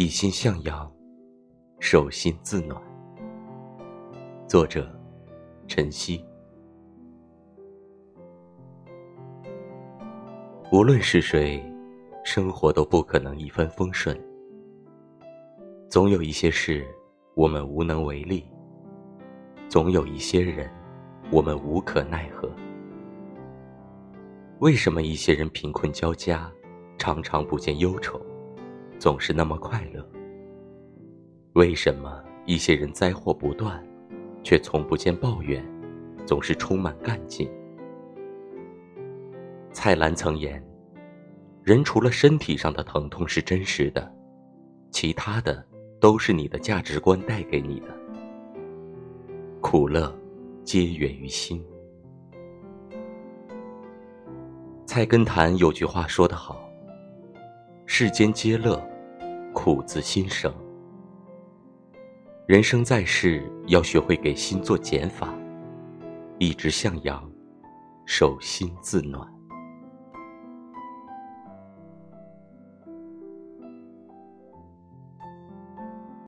[0.00, 0.90] 一心向阳，
[1.78, 2.80] 手心自暖。
[4.48, 4.90] 作者：
[5.68, 6.24] 晨曦。
[10.72, 11.62] 无论是谁，
[12.24, 14.18] 生活都不可能一帆风顺。
[15.90, 16.88] 总有一些事，
[17.34, 18.42] 我们无能为力；
[19.68, 20.66] 总有一些人，
[21.30, 22.50] 我们无可奈何。
[24.60, 26.50] 为什么一些人贫困交加，
[26.96, 28.18] 常常不见忧愁？
[29.00, 30.06] 总是那么快乐。
[31.54, 33.82] 为什么一些人灾祸不断，
[34.42, 35.64] 却从不见抱怨，
[36.26, 37.50] 总是充满干劲？
[39.72, 40.62] 蔡澜曾言
[41.64, 44.12] ：“人除了身体上的疼痛是真实的，
[44.90, 45.64] 其他的
[45.98, 47.88] 都是你的价值观带给你的。
[49.62, 50.14] 苦乐，
[50.62, 51.64] 皆源于心。”
[54.84, 56.60] 菜根谭有句话说得好
[57.86, 58.78] ：“世间皆乐。”
[59.52, 60.52] 苦自心生。
[62.46, 65.32] 人生在世，要学会给心做减法，
[66.38, 67.30] 一直向阳，
[68.04, 69.39] 手心自暖。